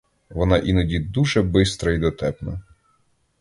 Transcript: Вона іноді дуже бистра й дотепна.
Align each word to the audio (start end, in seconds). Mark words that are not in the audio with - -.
Вона 0.29 0.57
іноді 0.57 0.99
дуже 0.99 1.41
бистра 1.41 1.91
й 1.91 1.97
дотепна. 1.97 2.61